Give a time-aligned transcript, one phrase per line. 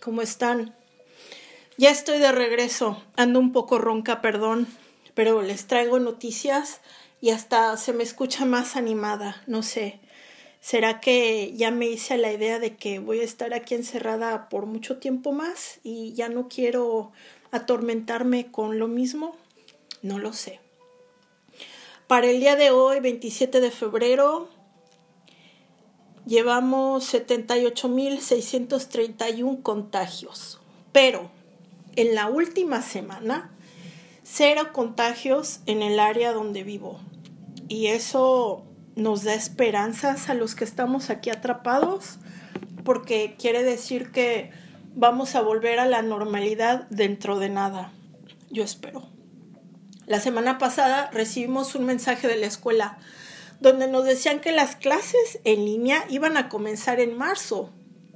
[0.00, 0.74] ¿cómo están?
[1.76, 4.66] Ya estoy de regreso, ando un poco ronca, perdón,
[5.14, 6.80] pero les traigo noticias
[7.20, 10.00] y hasta se me escucha más animada, no sé.
[10.60, 14.66] ¿Será que ya me hice la idea de que voy a estar aquí encerrada por
[14.66, 17.12] mucho tiempo más y ya no quiero
[17.50, 19.36] atormentarme con lo mismo?
[20.02, 20.60] No lo sé.
[22.06, 24.48] Para el día de hoy, 27 de febrero,
[26.30, 30.58] llevamos 78.631 contagios,
[30.92, 31.30] pero
[31.96, 33.50] en la última semana,
[34.22, 37.00] cero contagios en el área donde vivo.
[37.66, 42.18] Y eso nos da esperanzas a los que estamos aquí atrapados,
[42.84, 44.52] porque quiere decir que
[44.94, 47.90] vamos a volver a la normalidad dentro de nada.
[48.50, 49.02] Yo espero.
[50.06, 52.98] La semana pasada recibimos un mensaje de la escuela
[53.60, 57.70] donde nos decían que las clases en línea iban a comenzar en marzo.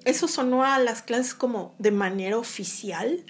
[0.05, 3.25] Eso sonó a las clases como de manera oficial,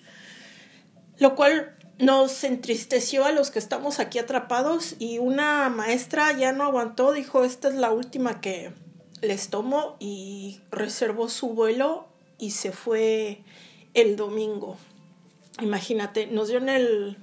[1.18, 6.64] lo cual nos entristeció a los que estamos aquí atrapados y una maestra ya no
[6.64, 8.72] aguantó, dijo, esta es la última que
[9.22, 13.42] les tomo y reservó su vuelo y se fue
[13.94, 14.76] el domingo.
[15.60, 17.16] Imagínate, nos el,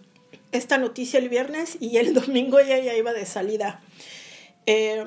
[0.53, 3.81] esta noticia el viernes y el domingo ella ya iba de salida.
[4.65, 5.05] Eh,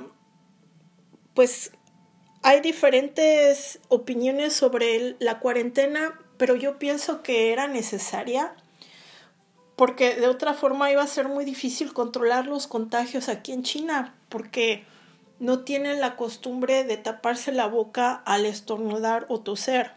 [1.34, 1.72] pues
[2.42, 8.54] hay diferentes opiniones sobre la cuarentena, pero yo pienso que era necesaria
[9.76, 14.14] porque de otra forma iba a ser muy difícil controlar los contagios aquí en China,
[14.28, 14.84] porque
[15.40, 19.92] no tienen la costumbre de taparse la boca al estornudar o toser.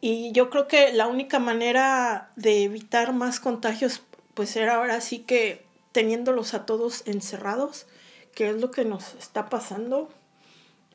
[0.00, 4.02] Y yo creo que la única manera de evitar más contagios,
[4.34, 7.86] pues era ahora sí que teniéndolos a todos encerrados
[8.36, 10.08] qué es lo que nos está pasando.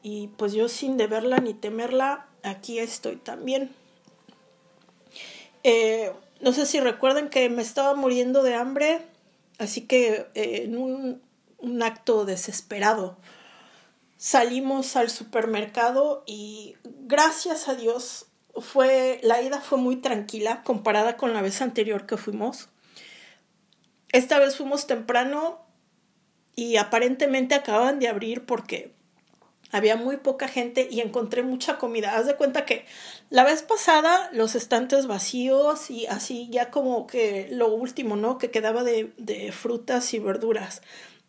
[0.04, 3.72] Y pues yo sin deberla ni temerla, aquí estoy también.
[5.64, 9.02] Eh, no sé si recuerdan que me estaba muriendo de hambre,
[9.58, 11.22] así que eh, en un,
[11.58, 13.18] un acto desesperado
[14.18, 21.34] salimos al supermercado y gracias a Dios fue la ida fue muy tranquila comparada con
[21.34, 22.70] la vez anterior que fuimos.
[24.12, 25.71] Esta vez fuimos temprano
[26.62, 28.92] y aparentemente acaban de abrir porque
[29.72, 32.16] había muy poca gente y encontré mucha comida.
[32.16, 32.86] Haz de cuenta que
[33.32, 38.38] la vez pasada los estantes vacíos y así ya como que lo último, ¿no?
[38.38, 40.84] Que quedaba de, de frutas y verduras.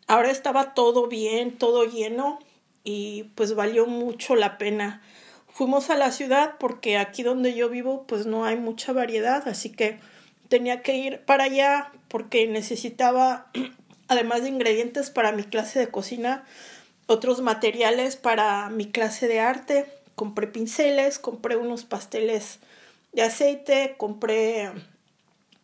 [0.05, 2.37] Ahora estaba todo bien, todo lleno
[2.83, 5.01] y pues valió mucho la pena.
[5.47, 9.71] Fuimos a la ciudad porque aquí donde yo vivo pues no hay mucha variedad, así
[9.71, 9.99] que
[10.47, 13.49] tenía que ir para allá porque necesitaba
[14.13, 16.45] además de ingredientes para mi clase de cocina,
[17.07, 19.85] otros materiales para mi clase de arte.
[20.15, 22.59] Compré pinceles, compré unos pasteles
[23.11, 24.71] de aceite, compré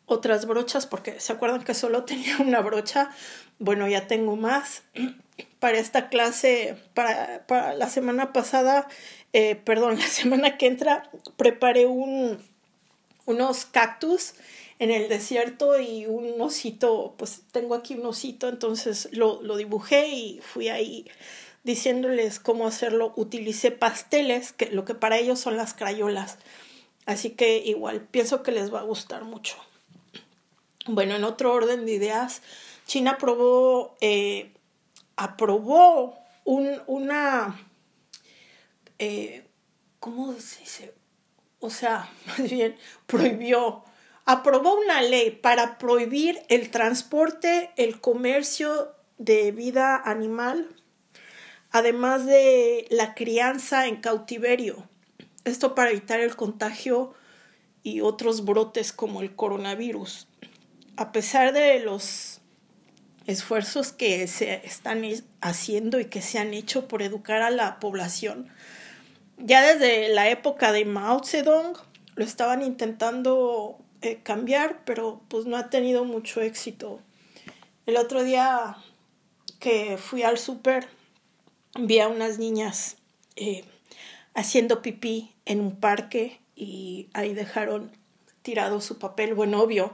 [0.05, 3.11] otras brochas porque se acuerdan que solo tenía una brocha.
[3.59, 4.83] Bueno, ya tengo más.
[5.59, 7.45] Para esta clase, para,
[7.75, 8.87] la semana pasada,
[9.31, 12.39] eh, perdón, la semana que entra, preparé un,
[13.25, 14.35] unos cactus
[14.79, 20.07] en el desierto y un osito, pues tengo aquí un osito, entonces lo, lo dibujé
[20.07, 21.05] y fui ahí
[21.63, 23.13] diciéndoles cómo hacerlo.
[23.17, 26.37] Utilicé pasteles, que lo que para ellos son las crayolas.
[27.05, 29.57] Así que igual, pienso que les va a gustar mucho.
[30.85, 32.41] Bueno, en otro orden de ideas,
[32.87, 34.53] China aprobó, eh,
[35.17, 37.59] aprobó un, una,
[38.97, 39.45] eh,
[39.99, 40.93] ¿cómo se dice?
[41.59, 43.83] O sea, más bien, prohibió
[44.29, 50.69] aprobó una ley para prohibir el transporte, el comercio de vida animal,
[51.71, 54.87] además de la crianza en cautiverio.
[55.45, 57.15] Esto para evitar el contagio
[57.81, 60.27] y otros brotes como el coronavirus.
[60.95, 62.39] A pesar de los
[63.25, 65.01] esfuerzos que se están
[65.41, 68.47] haciendo y que se han hecho por educar a la población,
[69.39, 71.75] ya desde la época de Mao Zedong
[72.13, 76.99] lo estaban intentando eh, cambiar, pero pues no ha tenido mucho éxito.
[77.85, 78.77] El otro día
[79.59, 80.87] que fui al súper,
[81.77, 82.97] vi a unas niñas
[83.35, 83.63] eh,
[84.33, 87.91] haciendo pipí en un parque y ahí dejaron
[88.41, 89.33] tirado su papel.
[89.33, 89.93] Bueno, obvio,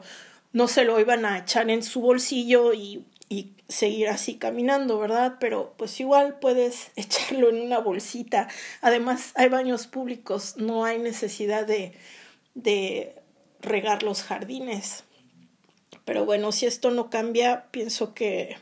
[0.53, 5.37] no se lo iban a echar en su bolsillo y, y seguir así caminando, ¿verdad?
[5.39, 8.47] Pero pues igual puedes echarlo en una bolsita.
[8.81, 11.93] Además, hay baños públicos, no hay necesidad de,
[12.53, 13.15] de
[13.65, 15.03] regar los jardines.
[16.05, 18.57] Pero bueno, si esto no cambia, pienso que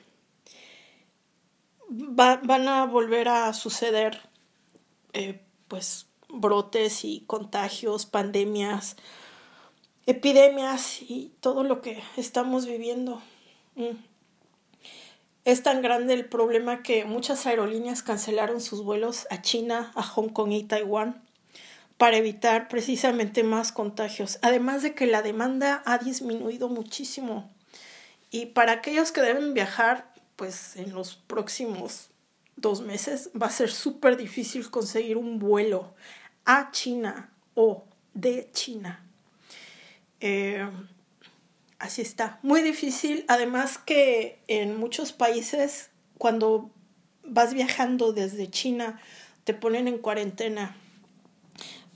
[1.89, 4.21] van a volver a suceder
[5.13, 8.95] eh, pues brotes y contagios, pandemias,
[10.05, 13.21] epidemias y todo lo que estamos viviendo.
[13.75, 13.97] Mm.
[15.45, 20.29] Es tan grande el problema que muchas aerolíneas cancelaron sus vuelos a China, a Hong
[20.29, 21.21] Kong y Taiwán
[22.03, 24.37] para evitar precisamente más contagios.
[24.41, 27.49] Además de que la demanda ha disminuido muchísimo.
[28.29, 32.09] Y para aquellos que deben viajar, pues en los próximos
[32.57, 35.95] dos meses va a ser súper difícil conseguir un vuelo
[36.43, 39.01] a China o de China.
[40.19, 40.69] Eh,
[41.79, 43.23] así está, muy difícil.
[43.29, 46.69] Además que en muchos países cuando
[47.23, 48.99] vas viajando desde China
[49.45, 50.75] te ponen en cuarentena.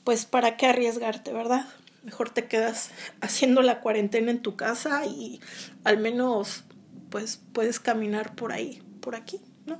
[0.07, 1.65] Pues para qué arriesgarte, ¿verdad?
[2.01, 5.41] Mejor te quedas haciendo la cuarentena en tu casa y
[5.83, 6.63] al menos
[7.09, 9.77] pues puedes caminar por ahí, por aquí, ¿no?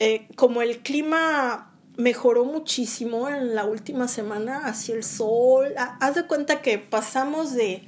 [0.00, 5.74] Eh, como el clima mejoró muchísimo en la última semana hacia el sol.
[5.76, 7.84] Haz de cuenta que pasamos de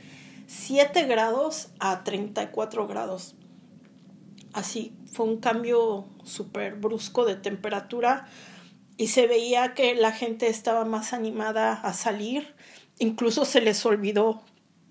[0.47, 3.35] 7 grados a 34 grados.
[4.53, 8.29] Así, fue un cambio súper brusco de temperatura
[8.97, 12.55] y se veía que la gente estaba más animada a salir.
[12.99, 14.43] Incluso se les olvidó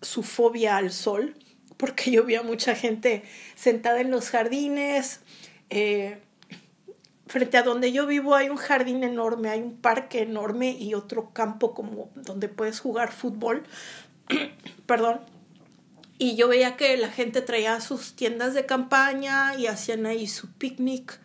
[0.02, 1.36] su fobia al sol,
[1.78, 3.24] porque yo vi a mucha gente
[3.56, 5.22] sentada en los jardines.
[5.70, 6.20] Eh,
[7.28, 11.32] frente a donde yo vivo hay un jardín enorme, hay un parque enorme y otro
[11.32, 13.64] campo como donde puedes jugar fútbol.
[14.86, 15.22] Perdón.
[16.18, 20.52] Y yo veía que la gente traía sus tiendas de campaña y hacían ahí su
[20.52, 21.20] picnic.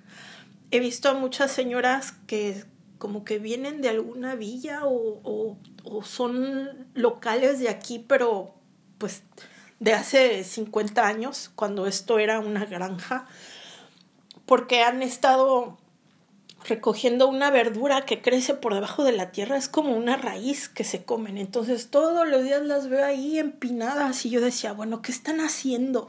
[0.70, 2.64] He visto a muchas señoras que
[2.98, 8.54] como que vienen de alguna villa o, o, son locales de aquí, pero
[8.98, 9.22] pues
[9.78, 13.26] de hace 50 años, cuando esto era una granja,
[14.46, 15.78] porque han estado
[16.66, 20.84] recogiendo una verdura que crece por debajo de la tierra, es como una raíz que
[20.84, 21.38] se comen.
[21.38, 26.08] Entonces todos los días las veo ahí empinadas y yo decía, bueno, ¿qué están haciendo?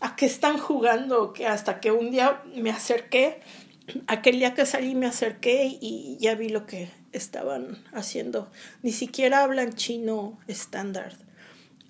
[0.00, 1.32] ¿A qué están jugando?
[1.32, 3.40] Que hasta que un día me acerqué,
[4.06, 8.50] aquel día que salí me acerqué y ya vi lo que estaban haciendo.
[8.82, 11.16] Ni siquiera hablan chino estándar,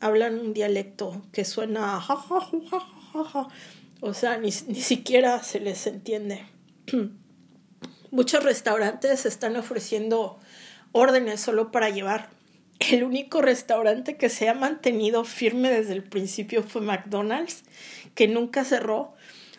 [0.01, 2.01] hablan un dialecto que suena
[4.01, 6.45] o sea, ni, ni siquiera se les entiende.
[8.11, 10.39] Muchos restaurantes están ofreciendo
[10.93, 12.29] órdenes solo para llevar.
[12.79, 17.65] El único restaurante que se ha mantenido firme desde el principio fue McDonald's,
[18.15, 19.15] que nunca cerró.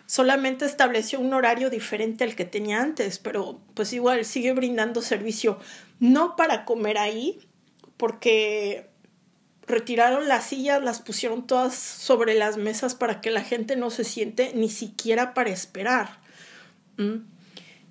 [0.07, 5.60] Solamente estableció un horario diferente al que tenía antes, pero pues igual sigue brindando servicio.
[6.00, 7.40] No para comer ahí,
[7.98, 8.90] porque
[9.68, 14.04] retiraron las sillas, las pusieron todas sobre las mesas para que la gente no se
[14.04, 16.19] siente ni siquiera para esperar.
[16.98, 17.22] ¿Mm?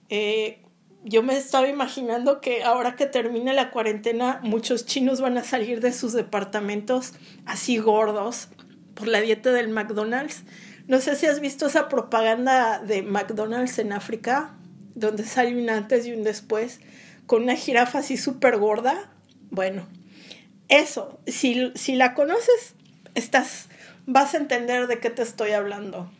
[0.09, 0.61] Eh,
[1.05, 5.81] yo me estaba imaginando que ahora que termine la cuarentena, muchos chinos van a salir
[5.81, 7.13] de sus departamentos
[7.45, 8.49] así gordos
[8.95, 10.45] por la dieta del McDonald's.
[10.87, 14.55] No sé si has visto esa propaganda de McDonald's en África,
[14.95, 16.81] donde sale un antes y un después,
[17.27, 19.11] con una jirafa así súper gorda.
[19.51, 19.87] Bueno,
[20.69, 22.75] eso, si, si la conoces,
[23.15, 23.69] estás,
[24.06, 26.11] vas a entender de qué te estoy hablando.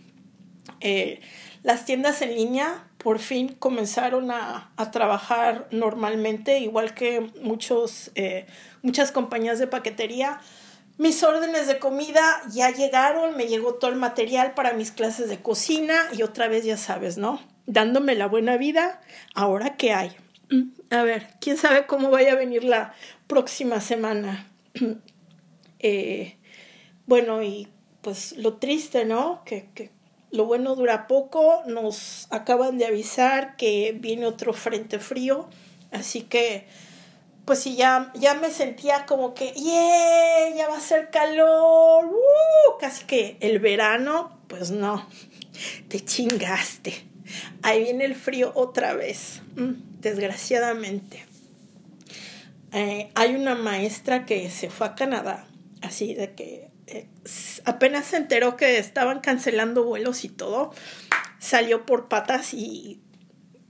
[0.81, 1.21] Eh,
[1.63, 8.47] las tiendas en línea por fin comenzaron a, trabajar normalmente, igual que muchos, eh,
[8.83, 10.41] muchas compañías de paquetería.
[10.97, 15.41] Mis órdenes de comida ya llegaron, me llegó todo el material para mis clases de
[15.41, 17.41] cocina y otra vez ya sabes, ¿no?
[17.67, 19.01] Dándome la buena vida,
[19.35, 20.17] ahora qué hay.
[20.91, 22.95] A ver, quién sabe cómo vaya a venir la
[23.27, 24.51] próxima semana.
[25.87, 26.39] Eh,
[27.05, 27.69] bueno, y
[28.01, 29.43] pues lo triste, ¿no?
[29.45, 29.91] Que, que
[30.31, 35.51] lo bueno dura poco, nos acaban de avisar que viene otro frente frío,
[35.93, 36.67] así que
[37.45, 40.57] pues sí, ya, ya me sentía como que, ¡yeah!
[40.57, 42.79] Ya va a ser calor, ¡uh!
[42.81, 45.07] casi que el verano, pues no,
[45.89, 47.05] te chingaste.
[47.63, 51.25] Ahí viene el frío otra vez, mm, desgraciadamente.
[52.73, 55.47] Eh, hay una maestra que se fue a Canadá,
[55.83, 57.07] así de que eh,
[57.65, 60.73] apenas se enteró que estaban cancelando vuelos y todo,
[61.39, 63.01] salió por patas y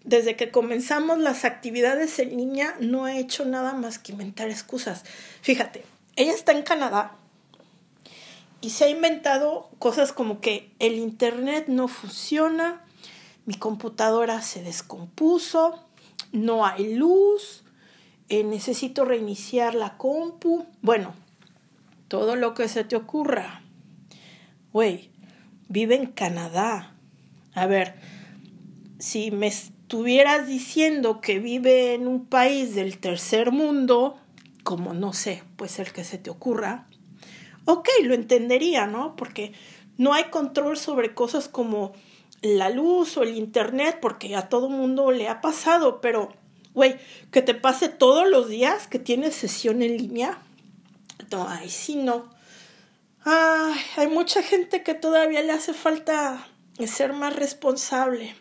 [0.04, 5.04] desde que comenzamos las actividades en línea no ha hecho nada más que inventar excusas.
[5.40, 5.84] Fíjate,
[6.16, 7.16] ella está en Canadá
[8.60, 12.84] y se ha inventado cosas como que el internet no funciona,
[13.46, 15.84] mi computadora se descompuso,
[16.32, 17.64] no hay luz,
[18.28, 20.66] eh, necesito reiniciar la compu.
[20.80, 21.14] Bueno,
[22.08, 23.62] todo lo que se te ocurra.
[24.72, 25.10] Güey,
[25.68, 26.94] vive en Canadá.
[27.54, 27.96] A ver,
[28.98, 29.52] si me
[29.84, 34.16] estuvieras diciendo que vive en un país del tercer mundo,
[34.62, 36.86] como no sé, pues el que se te ocurra,
[37.66, 39.14] ok, lo entendería, ¿no?
[39.14, 39.52] Porque
[39.98, 41.92] no hay control sobre cosas como
[42.40, 46.32] la luz o el internet, porque a todo mundo le ha pasado, pero,
[46.72, 46.96] güey,
[47.30, 50.38] que te pase todos los días que tienes sesión en línea.
[51.30, 52.30] No, ay, sí, no.
[53.22, 56.48] Ay, hay mucha gente que todavía le hace falta
[56.86, 58.34] ser más responsable.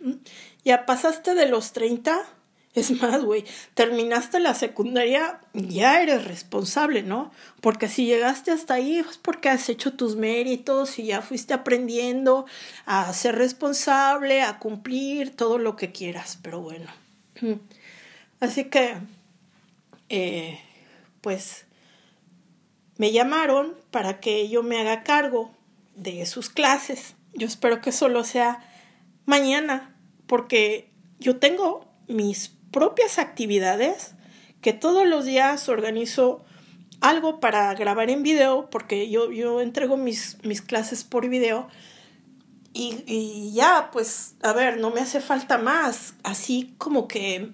[0.65, 2.25] Ya pasaste de los 30,
[2.73, 7.31] es más, güey, terminaste la secundaria, ya eres responsable, ¿no?
[7.61, 12.45] Porque si llegaste hasta ahí es porque has hecho tus méritos y ya fuiste aprendiendo
[12.85, 16.89] a ser responsable, a cumplir todo lo que quieras, pero bueno.
[18.39, 18.95] Así que,
[20.09, 20.59] eh,
[21.21, 21.65] pues,
[22.97, 25.51] me llamaron para que yo me haga cargo
[25.95, 27.15] de sus clases.
[27.33, 28.65] Yo espero que solo sea
[29.25, 29.92] mañana,
[30.33, 34.15] porque yo tengo mis propias actividades,
[34.61, 36.43] que todos los días organizo
[37.01, 41.67] algo para grabar en video, porque yo, yo entrego mis, mis clases por video.
[42.73, 46.15] Y, y ya, pues, a ver, no me hace falta más.
[46.23, 47.51] Así como que,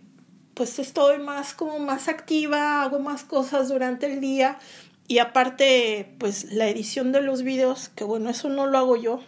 [0.53, 4.57] pues estoy más como más activa, hago más cosas durante el día.
[5.05, 9.19] Y aparte, pues la edición de los videos, que bueno, eso no lo hago yo,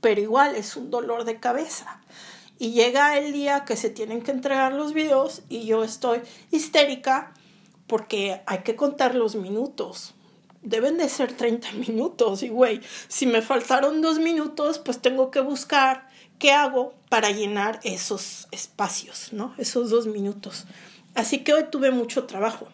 [0.00, 2.01] pero igual es un dolor de cabeza.
[2.62, 6.20] Y llega el día que se tienen que entregar los videos y yo estoy
[6.52, 7.34] histérica
[7.88, 10.14] porque hay que contar los minutos.
[10.62, 15.40] Deben de ser 30 minutos y güey, si me faltaron dos minutos, pues tengo que
[15.40, 19.56] buscar qué hago para llenar esos espacios, ¿no?
[19.58, 20.66] Esos dos minutos.
[21.16, 22.68] Así que hoy tuve mucho trabajo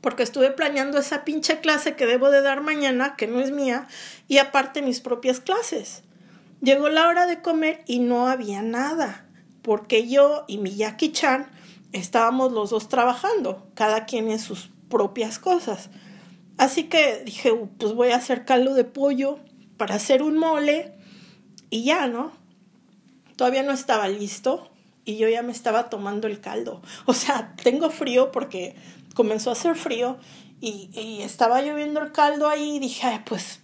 [0.00, 3.88] porque estuve planeando esa pinche clase que debo de dar mañana, que no es mía,
[4.26, 6.02] y aparte mis propias clases.
[6.66, 9.24] Llegó la hora de comer y no había nada,
[9.62, 11.48] porque yo y mi Jackie Chan
[11.92, 15.90] estábamos los dos trabajando, cada quien en sus propias cosas.
[16.58, 19.38] Así que dije, uh, pues voy a hacer caldo de pollo
[19.76, 20.92] para hacer un mole
[21.70, 22.32] y ya, ¿no?
[23.36, 24.68] Todavía no estaba listo
[25.04, 26.82] y yo ya me estaba tomando el caldo.
[27.04, 28.74] O sea, tengo frío porque
[29.14, 30.16] comenzó a hacer frío
[30.60, 33.60] y, y estaba lloviendo el caldo ahí y dije, pues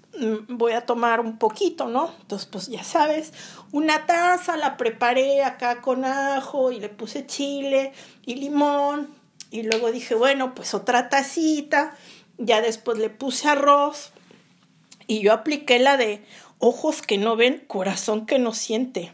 [0.49, 2.15] voy a tomar un poquito, ¿no?
[2.21, 3.33] Entonces, pues ya sabes,
[3.73, 7.93] una taza la preparé acá con ajo y le puse chile
[8.27, 9.09] y limón.
[9.51, 11.97] Y luego dije, bueno, pues otra tacita.
[12.39, 14.13] Ya después le puse arroz.
[15.07, 16.25] Y yo apliqué la de
[16.59, 19.13] ojos que no ven, corazón que no siente.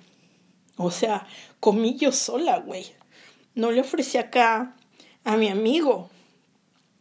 [0.77, 1.27] O sea,
[1.61, 2.87] comí yo sola, güey.
[3.55, 4.77] No le ofrecí acá
[5.25, 6.11] a mi amigo.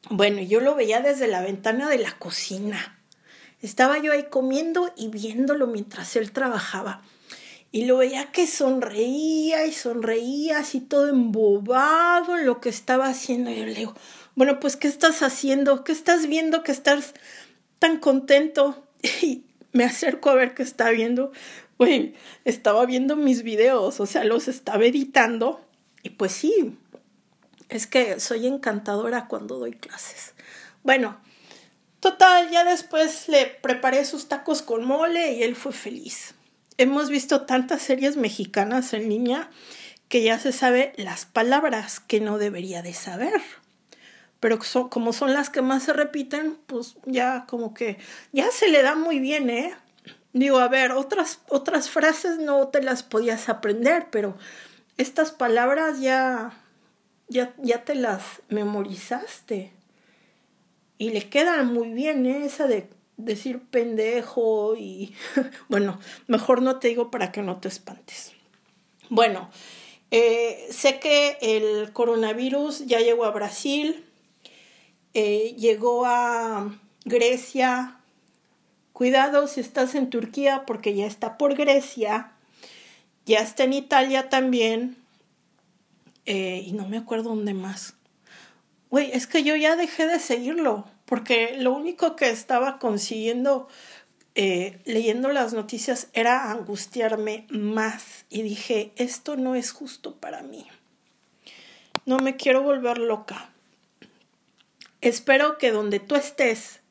[0.09, 2.96] Bueno, yo lo veía desde la ventana de la cocina
[3.61, 7.01] estaba yo ahí comiendo y viéndolo mientras él trabajaba.
[7.71, 13.51] Y lo veía que sonreía y sonreía así todo embobado en lo que estaba haciendo.
[13.51, 13.95] Y yo le digo,
[14.35, 15.83] bueno, pues ¿qué estás haciendo?
[15.83, 17.13] ¿Qué estás viendo que estás
[17.79, 18.83] tan contento?
[19.21, 21.31] Y me acerco a ver qué está viendo.
[21.77, 25.61] Güey, estaba viendo mis videos, o sea, los estaba editando.
[26.01, 26.77] Y pues sí,
[27.69, 30.33] es que soy encantadora cuando doy clases.
[30.83, 31.17] Bueno,
[31.99, 36.35] Total, ya después le preparé sus tacos con mole y él fue feliz.
[36.77, 39.49] Hemos visto tantas series mexicanas en línea
[40.09, 43.41] que ya se sabe las palabras que no debería de saber.
[44.39, 47.97] Pero como son las que más se repiten, pues ya como que
[48.31, 49.73] ya se le da muy bien, ¿eh?
[50.33, 54.37] Digo, a ver, otras, otras frases no te las podías aprender, pero
[54.97, 56.53] estas palabras ya,
[57.27, 59.76] ya, ya te las memorizaste.
[60.97, 62.45] Y le queda muy bien ¿eh?
[62.45, 65.13] esa de decir pendejo y
[65.69, 68.33] bueno, mejor no te digo para que no te espantes.
[69.09, 69.49] Bueno,
[70.11, 74.05] eh, sé que el coronavirus ya llegó a Brasil,
[75.13, 76.75] eh, llegó a
[77.05, 77.99] Grecia.
[78.93, 82.31] Cuidado si estás en Turquía porque ya está por Grecia,
[83.25, 84.97] ya está en Italia también
[86.25, 87.96] y no me acuerdo dónde más.
[88.89, 93.67] Güey, es que yo ya dejé de seguirlo, porque lo único que estaba consiguiendo
[94.39, 100.67] eh, leyendo las noticias era angustiarme más y dije, esto no es justo para mí.
[102.05, 103.49] No me quiero volver loca.
[105.01, 106.81] Espero que donde tú estés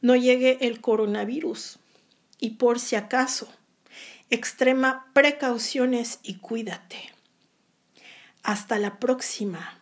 [0.00, 1.80] no llegue el coronavirus
[2.38, 3.52] y por si acaso,
[4.30, 7.12] extrema precauciones y cuídate.
[8.44, 9.77] Hasta la próxima.